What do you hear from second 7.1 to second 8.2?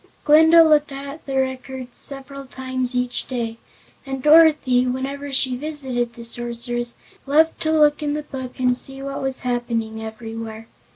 loved to look in